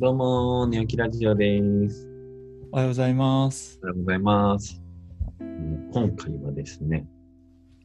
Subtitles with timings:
[0.00, 2.08] どうも、寝起きラジオです。
[2.72, 3.78] おはようございます。
[3.82, 4.82] おはようございます。
[5.38, 7.06] うん今回はですね、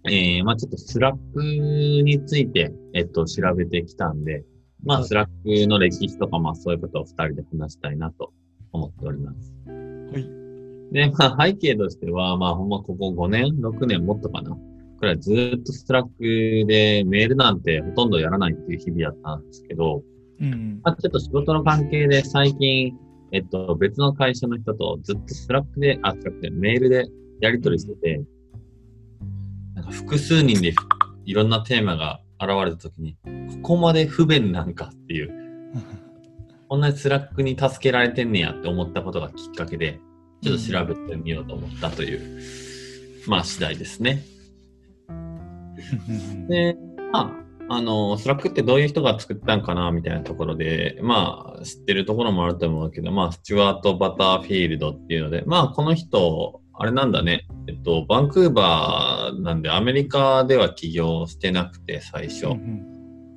[0.06, 4.46] えー、まあちょっと Slack について、えっと、調べてきたんで、
[4.82, 8.32] まあはい Slack の歴史とか、まあそういうことを二人で話したいなと
[8.72, 9.54] 思っております。
[9.68, 10.94] はい。
[10.94, 14.58] で、まあ背景としては、まあほんまここ5年、6年もっとかな。
[15.00, 20.02] くらいずーっと Slack でメールなんてほとんどやらないっていう日々だったんですけど、
[20.40, 20.82] うん。
[20.84, 22.94] まあ、ちょっと仕事の関係で最近、
[23.32, 27.06] えっと、別の会社の人とずっと Slack で、あ、 Slack でメールで
[27.42, 28.22] やり取りしてて、
[29.74, 30.74] なんか複数人で
[31.26, 33.18] いろんなテーマが現れたときに、
[33.62, 35.32] ここまで不便なんかっていう、
[36.68, 40.00] こんなに Slack に助けられてんねやって思ったことがきっかけで、
[40.42, 42.42] ちょっと調べてみようと思ったという、
[43.28, 44.24] まあ次第ですね。
[46.48, 46.78] で、
[47.12, 62.48] まあ、あの、 Slack ってどういう人が作ったんかなみたいなところで、まあ、知ってるところもあると思うけど、まあ、スチュワート・バターフィールドっていうので、まあ、この人、あれなんだね、えっと、バンクーバーなんで、アメリカでは起業してなくて、最初。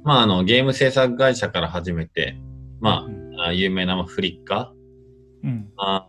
[0.04, 2.36] まあ、あの、ゲーム制作会社から始めて、
[2.80, 3.06] ま
[3.38, 4.72] あ、あ有名なまあフリッカ
[5.44, 5.68] うん。
[5.76, 6.02] ー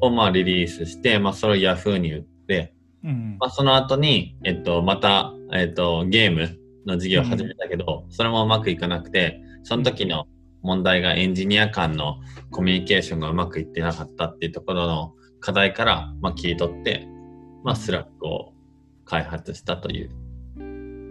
[0.00, 3.36] をまあリリースして、まあ、それを Yahoo に売って、うん。
[3.38, 6.57] まあ、その後に、えっと、また、えっと、ゲーム
[6.88, 10.26] の事業を始めたけど、それもうまくいかなくて、その時の
[10.62, 12.16] 問題がエンジニア間の
[12.50, 17.06] コミュニケーションがうまくいってなかったっていうところの課題から、まあ、切り取って、
[17.62, 18.52] まあ、 Slack を
[19.04, 20.10] 開発したという、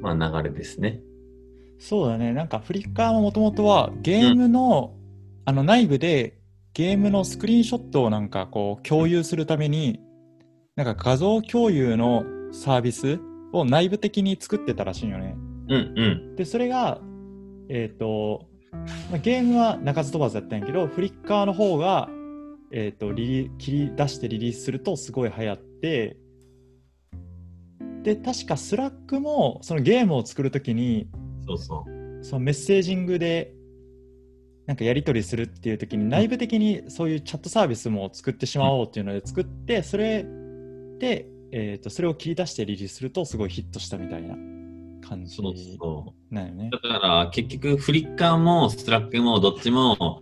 [0.02, 1.00] まあ、流れですね。
[1.80, 2.34] そうだね。
[2.34, 4.94] なんかフリッカーももともとはゲームの、
[5.46, 6.38] あの内部で
[6.74, 10.00] ゲームのスクリーンショットをなんかこう共有するために、
[10.76, 13.20] なんか画像共有のサービス
[13.54, 15.36] を内部的に作ってたらしいよね。
[15.70, 16.36] うんうん。
[16.36, 17.02] で、それが、
[17.70, 18.48] えっ、と、
[19.12, 22.10] まあゲームは鳴かず飛ばずだったんやけど、フリッカーの方が、
[22.72, 26.18] えっ、とリリ、切り出してリリースするとすごい流行って、
[28.04, 31.10] で、確か Slack もそのゲームを作るときに、
[31.46, 32.24] そうそう。
[32.24, 33.54] そのメッセージングで
[34.68, 40.26] なんかやり取りするっていう時に内部的にそういうチャットサービスも作ってしまおうっていうので作ってそれ
[41.00, 44.36] で、えー、とそれを切り出してリリースするとすごいヒットしたみたいな
[45.08, 46.36] 感じそうそう。
[46.36, 46.80] だ。
[46.80, 50.22] から結局フリッカーもスラックもどっちも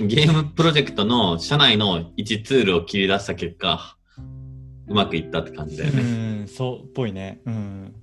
[0.00, 3.96] ゲームプロジェクトの社内の一ツールを切り出した結果
[4.88, 6.42] うまくいったって感じだようね。
[6.42, 7.40] ん、そうっぽいね。
[7.46, 7.94] うん。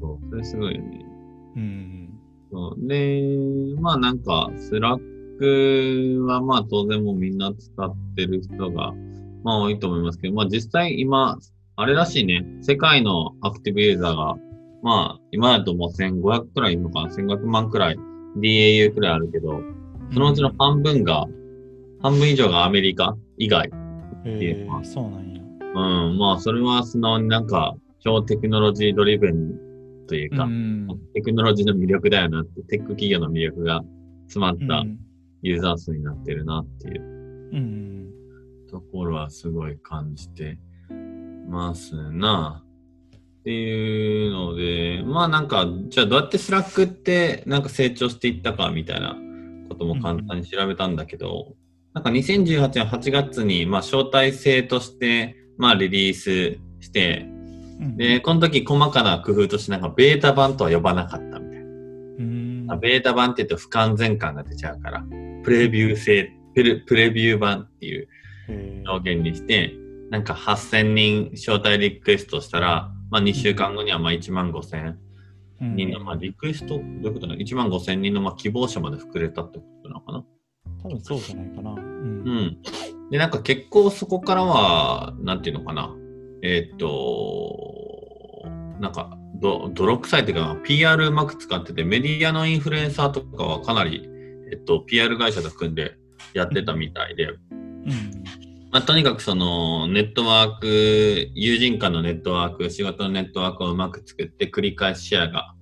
[0.00, 0.30] そう。
[0.30, 1.06] それすごいよね。
[1.56, 2.20] うん。
[2.50, 3.22] そうで、
[3.80, 8.92] まあなんか Slack はまあ当然もうみんな使ってる人が
[9.42, 11.38] まあ多いと思いますけど、まあ実際今
[11.76, 12.44] あれらしいね。
[12.62, 14.34] 世界のアクティブユーザーが
[14.84, 17.96] まあ今だともう1500くらいいるのかな ?1500 万くらい
[18.36, 19.60] DAU くらいあるけど、
[20.12, 21.26] そのうちの半分が、
[22.02, 23.70] 半分以上がアメリカ以外。
[24.26, 25.40] えー、そうなんや。
[25.74, 30.88] うん、まあ、それは素直になんか、超テクノロジードリブンというか、うん。
[31.14, 33.82] テクノロジーの魅力だよなって、テック企業の魅力が
[34.26, 34.98] 詰まったうん
[35.46, 37.02] ユーザー数になってるなっていう
[37.52, 38.10] うん。
[38.70, 40.58] ところはすごい感じて
[41.48, 42.63] ますな。
[43.44, 49.18] っていうので、まあなんか、じゃあどうやってスラックってなんか成長していったかみたいな
[49.68, 51.54] ことも簡単に調べたんだけど、
[51.92, 57.26] なんか2018年8月にまあ招待制としてまあリリースして、
[57.80, 61.62] うん、で、この時細かな工夫としてなんかベータ版とは呼ばなかったみたいな
[62.22, 62.66] ん。
[62.66, 62.76] な。
[62.78, 65.04] ベータ版って言うと不完全感が出ちゃうから、
[65.42, 68.08] プレビュー制、プレプレビュー版っていう
[68.48, 68.90] えー。
[68.90, 69.74] 表現にして、
[70.10, 74.96] なんか8000人招待リクエストしたら、まあ2週間後にはまあ1万5000
[75.60, 80.24] うん人の、まあリクエスト、どういうことなの ?1 万5000人のまあ希望者まで膨れたってことなのかな？
[80.82, 81.70] 多分そうじゃないかな。
[81.70, 82.58] うんうん。
[83.12, 85.94] で、なんか結構そこからは、なんていうのかな？
[86.42, 88.42] えーっと、
[88.80, 94.08] なんか、ど泥臭いっていうか、PR うまく使ってて、メディアのインフルエンサーとかはかなり、
[94.52, 95.94] えっと、PR 会社と組んで
[96.32, 98.24] やってたみたいで、うん。
[98.74, 105.54] まあ、とにかくその、ネットワーク、友人間のネットワーク、仕事のネットワークをうまく作って、繰り返しシェアが、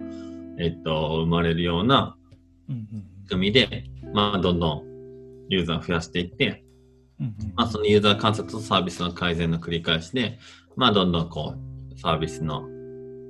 [0.59, 2.17] えっと、生まれるような
[2.71, 4.83] うんうん仕組みで、まあ、どんどん
[5.51, 6.65] ユーザーを増やしていって、
[7.21, 10.39] うんうんまあ、そのユーザー観察とサービスの改善の繰り返しで、
[10.77, 11.55] まあ、どんどんこ
[11.95, 12.67] う、サービスの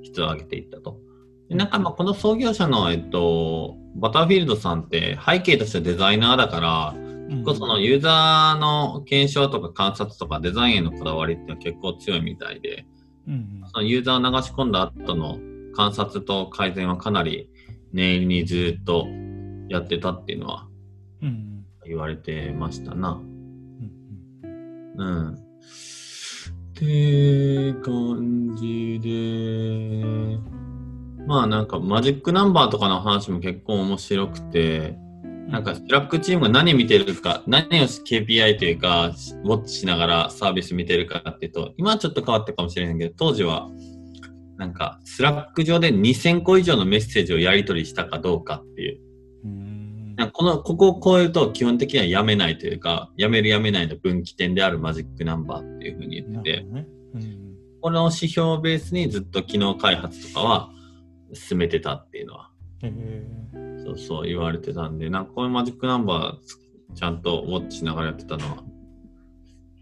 [0.05, 1.01] 質を上げていったと。
[1.49, 7.02] でなんかまあこの創業者の、えっと、バターフィールドさんって背景としてデザイナーだから、
[7.33, 12.87] 結構そのユーザーの検証とか観察とかデザインへのこだわりっていうのは結構強いみたいで、
[13.27, 15.39] うんそのユーザーを流し込んだ後の
[15.75, 17.49] 観察と改善はかなり
[17.93, 19.07] 念入りにずっと
[19.69, 20.67] やってたっていうのは
[21.23, 23.11] うん言われてましたな。
[23.13, 23.43] うん
[24.97, 25.35] うん。
[25.35, 25.39] っ
[26.75, 30.39] て感じで、
[31.27, 35.12] まあなんかマジックナンバーとかの話も結構面白くて、うん。
[35.49, 43.69] なんかスラックチームが何見てるか、何を KPI というか、ウォッチしながらサービス見てるかっていうと、今はちょっと変わったかもしれないけど、当時は、
[44.57, 49.01] なんか、スラック上で2000個以上のメッセージをやり取りしたかどうかっていう。
[50.33, 56.67] この、ここを超えると基本的にはやめないというか、やめるやめないの分岐点であるマジックナンバーっていうふうに言なってて、
[57.81, 60.71] この指標をベースにずっと機能開発とかは
[61.33, 62.51] 進めてたっていうのは、
[63.85, 68.63] そうそう言われてたんで、なんかこういうマジックナンバーちゃんとウォッチしながらやってたのは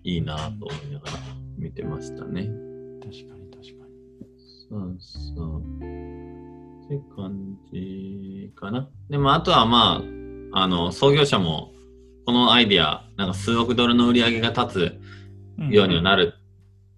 [0.04, 1.12] いいなと思いながら
[1.58, 2.48] 見てましたね。
[3.02, 3.92] 確かに確かに。
[4.68, 4.96] そう
[5.34, 5.60] そう。
[5.60, 8.88] って感じかな。
[9.08, 10.02] でもあとはま
[10.52, 11.72] あ、あの、創業者も
[12.24, 15.00] このアイディア、なんか数億ドルの売り上げが立
[15.58, 16.34] つようにはなる、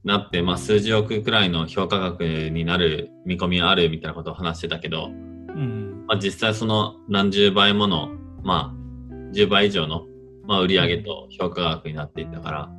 [0.05, 5.81] なって、まあ数十億くらいの評価額になる見込みはあるみたいなことを話してたけど、うん。
[6.12, 8.10] まあ、実際その何十倍もの、
[8.42, 10.04] まあ、10倍以上の、
[10.46, 12.70] まあ、売り上げと評価額になっていったから、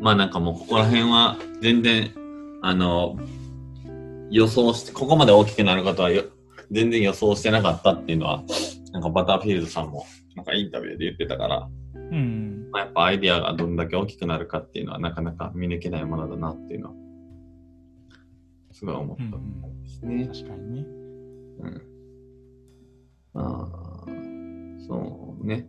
[0.00, 2.14] まあなんかもうここら辺は全然、
[2.62, 3.18] あの、
[4.30, 6.22] 予想して、ここまで大きくなることはよ
[6.70, 8.44] 全然予想してなかったっていうのは、
[8.92, 12.68] なんかバターフィールドさんもなんかインタビューで言ってたから、うん。
[12.70, 16.94] まあ、やっぱアイディアがどんだけ大きくなるかっていうのはなかなか見抜けないものだなっていうのは、
[18.70, 20.28] すごい思ったんですね。
[20.28, 20.86] 確かにね。
[21.58, 21.97] うん。
[23.34, 24.06] ああ、
[24.86, 25.66] そうね。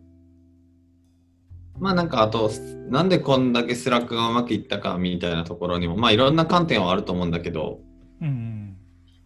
[1.78, 2.50] まあなんかあと、
[2.88, 7.80] なんでこんだけスラックがうまくいったかみたいなところにも、まあいろんな観点はあると思うんだけど、
[8.20, 8.76] うん。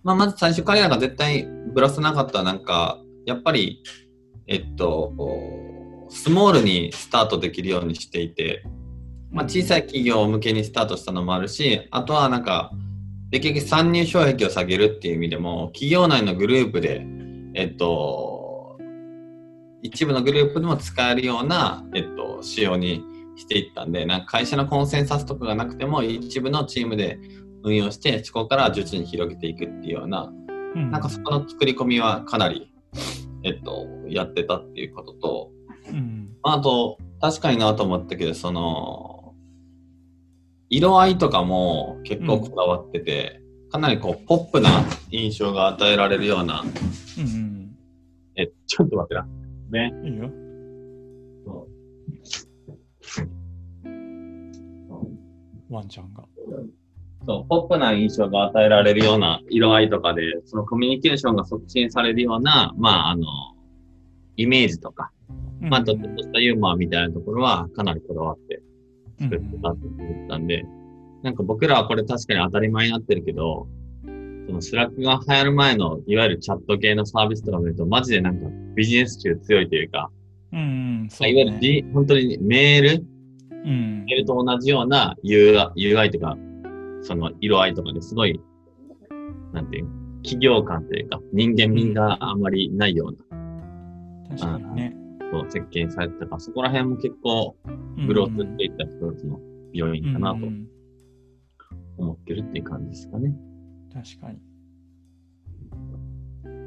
[0.05, 3.83] まあまず最初彼らが絶対ブラスなかったなんか、やっぱり、
[4.47, 5.13] えっと、
[6.11, 8.63] スモールにスタートできるようにしていて、
[9.33, 12.71] まあ小さい企業向けにスタートしたのもあるし、あとはなんか、
[13.31, 17.05] できるだけ参入障壁を下げるっていう意味でも、企業内のグループで、
[17.55, 18.79] えっと、
[19.83, 23.05] 一部のグループでも使えるような、えっと、仕様に
[23.37, 27.19] していったんで、なんか会社のコンセンサスとかがなくても、一部のチームで
[27.63, 30.33] 運用して、そこから徐々に広げていくっていうような、
[30.75, 32.73] うんなんかそこの作り込みはかなり、
[33.45, 35.51] えっと、やってたっていうことと、
[35.89, 36.31] うん。
[36.43, 39.35] あと、確かになと思ったけど、その、
[40.71, 43.41] 色合いとかも結構こだわってて、
[43.71, 44.71] かなりこう、ポップな
[45.11, 46.65] 印象が与えられるような、
[48.77, 49.27] ちょっと待ってな。
[49.71, 49.95] ね。
[50.03, 50.33] いいよ。
[55.71, 56.25] ワンちゃんが。
[57.25, 63.25] そう、ポップな印象が与えられるような色合いとかで、そのコミュニケーションが促進されるような、まあ、あの、
[64.37, 65.13] イメージとか、
[65.61, 68.61] まあ、ちょっとしたユーモアみたいなところはかなりこだわって
[69.21, 70.65] 作ってたって言ったんで、
[71.23, 73.69] なんか僕らはこれ確かに当たり前になってるけど、
[74.47, 80.11] そのスラックが流行る前のいわゆるチャット系のサービスとか見ると、マジでなんかビジネス臭強いというか、
[80.53, 80.59] うん。
[80.59, 81.09] うん。
[81.11, 83.07] そういわゆる、G、本当にメール、
[83.51, 86.37] うんメールと同じような UI, とか、
[87.01, 88.39] その色合いとかですごい、
[89.53, 89.89] なんていう、
[90.23, 94.97] 企業感というか、人間味があまりないような、確かにね。
[95.33, 97.71] そう設計されてたから、そこら辺も結構う
[98.03, 99.41] んグロースしていった一つの
[99.73, 100.69] 要因かなとうん
[101.97, 103.35] 思ってるっていう感じですかね。
[103.95, 104.39] 確かに。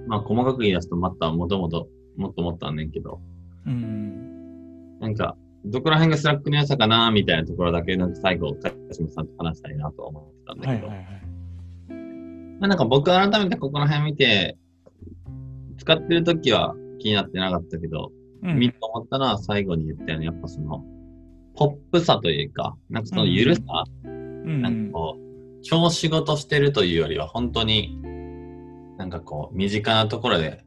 [0.07, 3.21] まあ細かく言い出すとまたもともともっともっとあんねんけど、
[3.65, 4.99] うん。
[4.99, 11.27] なんか、どこら辺がスラックの良さかなみたいなところだけ、なんか最後、カシムさんと話したいなと思ってたんだけど、はいはいはい。
[12.59, 14.57] まあなんか僕改めてここら辺見て、
[15.77, 18.11] 使ってる時は気になってなかったけど、
[18.43, 20.83] うん見て思ったのは最後に言ったように、やっぱその、
[21.55, 23.61] ポップさというか、なんかその緩さ、
[24.03, 25.26] うんなんかこう、
[25.69, 27.99] 超仕事してるというよりは、本当に、
[28.97, 30.63] なんかこう、身近なところで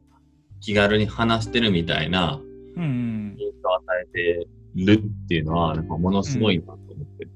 [0.59, 2.39] 気軽に話してるみたいな
[2.77, 3.35] うん。
[3.37, 7.27] 印象を与えてるっていうのは、なんかものすごいなと思って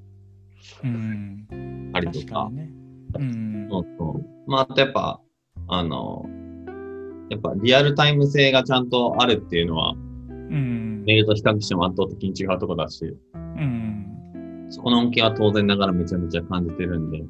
[0.84, 1.92] うん。
[1.94, 2.70] たりとか確かに、ね。
[3.16, 3.68] うん。
[3.70, 4.50] そうそう。
[4.50, 5.22] まあ、あとやっぱ、
[5.68, 6.26] あの、
[7.30, 9.94] やっぱリアルタイム性がちゃんとあるっていうのは、う
[10.34, 11.04] ん。
[11.06, 14.68] メールと比較しても圧倒的に違うとこだし、うん。
[14.70, 17.30] そこの恩恵は当然ながらめちゃめちゃ感じてるんで、うん。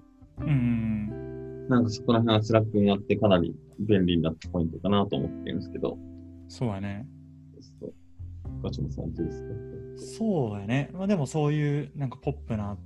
[1.69, 5.97] なんかそこら辺はスラックになってかなり便利になったポイントかなと思ってるんですけど、
[6.47, 7.07] そうやね。
[7.79, 7.93] そう。
[8.63, 10.15] ガチモさんどうですか？
[10.17, 10.89] そうやね。
[10.93, 12.77] まあでもそういうなんかポップな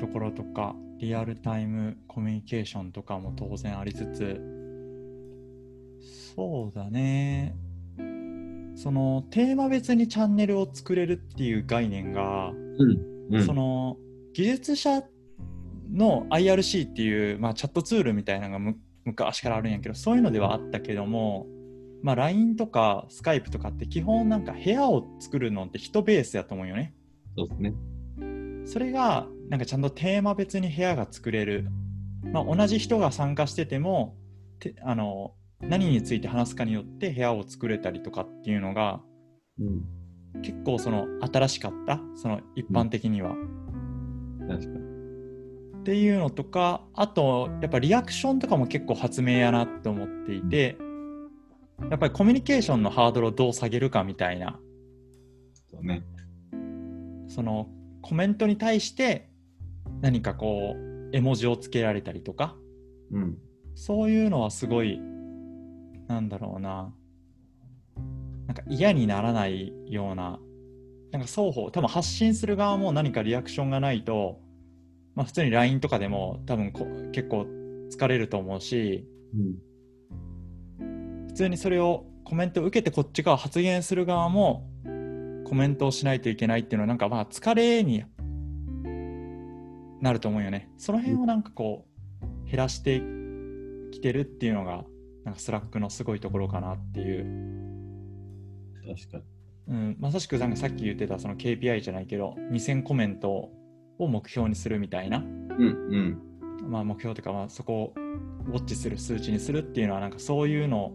[0.00, 4.40] ところとか、リアルタイムコミュニケーションとかも当然ありつつ、
[6.34, 7.54] そうだね。
[8.76, 13.34] そのテーマ別にチャンネルを作れるっていう概念が、うん。
[13.36, 13.46] うん。
[13.46, 13.96] その
[14.32, 15.00] 技術者
[15.94, 21.46] の IRC っていう、まあ、チャットツールみたいなのがむ昔からあるんやけどそういうのではあったけども、
[22.02, 26.94] まあ、LINE とか Skype とかって基本なんか部屋を作るのって人ベースやと思うよね。
[27.36, 27.74] そうですね。
[28.66, 31.68] それがなんかちゃんとテーマ別に部屋が作れる、
[32.32, 34.16] まあ、同じ人が参加してても
[34.58, 39.02] てあの何について話すかによって部屋を作れたりとかっていうのが
[39.60, 39.84] うん。
[40.42, 43.36] 結構その新しかったその一般的には。
[44.48, 44.83] 確かに。
[45.84, 50.78] っていうのとかあとやっぱリアクションとかも結構発明やなって思っていて
[51.90, 54.58] やっぱりコミュニケーションのハードルをどう下げるかみたいな
[55.70, 56.02] そうね。
[57.28, 57.68] その
[58.00, 59.28] コメントに対して
[60.00, 62.56] 何かこう絵文字をつけられたりとか
[63.12, 63.36] うん。
[63.74, 64.98] そういうのはすごい
[66.08, 66.94] なんだろうな
[68.46, 70.38] なんか嫌にならないような
[71.12, 74.40] なんか双方多分発信する側も何かリアクションがないと、
[75.14, 77.46] まあ、普通に LINE とかでも多分こ結構
[77.90, 79.06] 疲れると思うし
[80.78, 81.26] うん。
[81.28, 84.68] 普通にそれをコメントを受けてこっちが発言する側も
[85.44, 88.04] コメントをしないといけないっていうのはなんかまあ疲れに
[90.00, 91.86] なると思うよねその辺をなんかこ
[92.46, 93.02] う減らして
[93.92, 94.84] きてるっていうのが
[95.24, 97.24] なんかスラックのすごいところかなっていう、
[98.86, 99.24] 確かに。
[99.66, 103.52] うん、まさしくなんかさっき言ってたその KPI じゃないけど2000コメントを
[103.98, 105.26] 目標にするみたいな、うん。
[106.62, 106.70] うん。
[106.70, 107.92] まあ、目標というかまあそこを
[108.46, 110.92] ウォッチする数値にするっていうのはなんかそういうの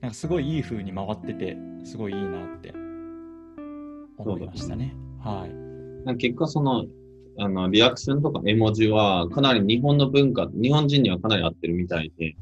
[0.00, 2.72] なんかすごいいい風に回っててすごいいいなって
[4.16, 4.94] 思いましたね。
[5.20, 5.54] はい。
[6.04, 6.86] なんか結果その、
[7.38, 12.36] あの、リアクションとか絵文字はかなり日本の文化、日本人にはかなり合ってるみたいで、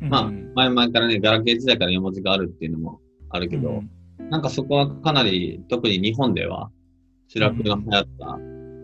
[0.00, 3.90] まあうん前々からね、ガラケー時代から絵文字があるっていうのもあるけど、うん
[4.30, 6.70] なんかそこはかなり、特に日本では、
[7.28, 8.38] スラックが流行った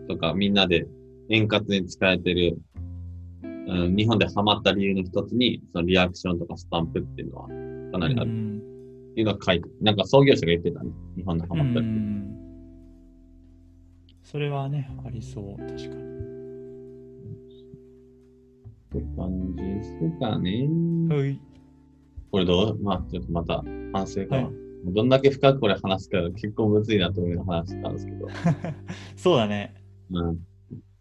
[0.07, 0.87] とか、みんなで
[1.29, 2.57] 円滑に使えてる、
[3.43, 7.47] うん、日本でハマった理由の一つに、そのリアクションとかスタンプっていうのは
[7.91, 8.57] かなりあるうん
[9.11, 10.91] っていうのは書いて、なんか創業者が言ってたね。
[11.15, 11.91] 日本のハマった理由。
[11.91, 12.31] うん
[14.23, 15.85] それはね、ありそう、確かに。
[18.97, 20.67] って感じですかね。
[21.07, 21.39] はい。
[22.31, 22.79] これどう？
[22.81, 24.43] まあ、ちょっとまた反省かな。
[24.45, 28.27] はいどんだけ深くこれ話すか結構むずいなと思いながら話してたんですけど、
[29.17, 29.73] そうだね。
[30.11, 30.39] うん。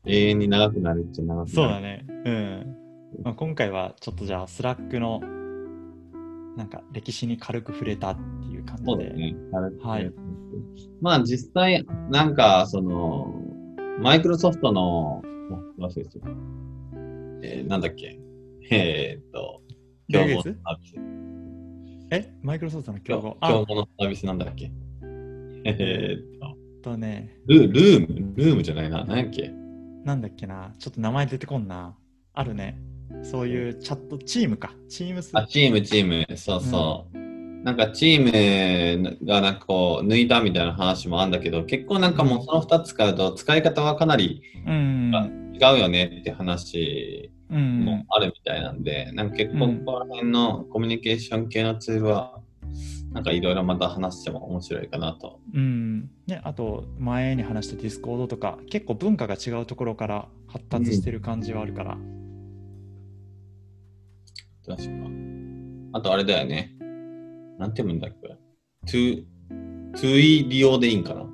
[0.07, 1.51] 永遠に長くなるっちゃ長くなる。
[1.51, 2.07] そうだね。
[2.25, 2.77] うん。
[3.23, 5.21] まあ、今回はちょっとじゃあ、スラックの
[6.57, 8.91] なんか歴史に軽く触れたっていう感じで。
[8.91, 9.37] そうだね。
[9.53, 10.13] 軽くはい
[11.01, 13.35] まあ実際、なんか、その、
[14.01, 15.23] マイクロソフトの、
[15.79, 16.29] あ忘れてた
[17.43, 18.19] えーなんだっけ
[18.71, 19.61] えーっと、
[20.11, 20.95] 競合ツのサービス。
[22.11, 22.35] え？
[22.43, 23.23] マイクロソフトの競合？
[23.23, 24.73] 競あ合のサービスなんだっけ
[25.65, 26.39] えーっ
[26.81, 28.24] と、とね、ルルーム？
[28.35, 29.05] ルームじゃないな。
[29.05, 29.51] 何やっけ？
[30.05, 31.95] なんだっけな、ちょっと名前出てこんな。
[32.35, 32.79] あるね。
[33.23, 34.73] そういうチャット、チームか。
[34.89, 35.31] チームス。
[35.35, 36.37] あ、チーム、チーム。
[36.37, 37.19] そうそう。
[37.65, 45.13] なんかチームがなんかこう抜いたみたいな話もあるんだけど、結構なんかもうその2つ使うと使い方はかなりうん。
[45.55, 47.85] 違うよねって話うん。
[47.85, 52.41] もあるみたいなんで、なんか結構うんここら辺のコミュニケーション系のツールは、
[53.15, 55.41] なんかいろいろまた話しても面白いかなと。
[55.55, 56.11] うん。
[56.27, 61.97] ね、あと前に話したディスコードとか結構文化が違うところから発達してる感じはあるから、
[64.67, 64.91] 確か。
[65.93, 66.75] あとあれだよね。
[67.59, 68.29] なんて読むんだっけ？
[68.29, 69.25] トゥ、
[69.93, 71.25] トゥイリオでいいんかな？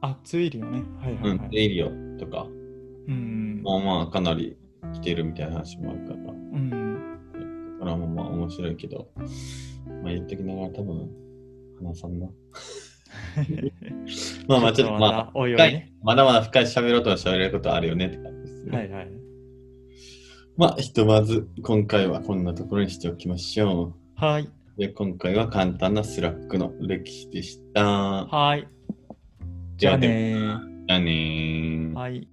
[0.00, 0.82] あツイリオね。
[1.00, 2.46] はいはうん、いはい、トゥイリオとか、
[3.08, 3.60] うん。
[3.62, 4.56] まあまあかなり
[4.94, 6.32] 来てるみたいな話もあるから。
[6.32, 7.18] うん、
[7.78, 9.10] これはまあまあ面白いけど、
[10.02, 11.10] まあ言っときながら多分
[11.84, 12.26] 話さんな。
[14.48, 18.76] まあまあちょっとまあ、おいおいねまだまだ深い喋ろうとは喋れることあるよねって感じですね。
[18.76, 19.10] はいはい
[20.56, 24.44] まあひとまず今回はこんなところにしておきましょはい。
[24.44, 24.52] う。
[24.78, 27.84] で今回は簡単なスラックの歴史でした。
[27.84, 28.66] はい。
[29.76, 30.58] じゃあねー。
[30.86, 31.92] じゃあねー。
[31.92, 32.28] はい。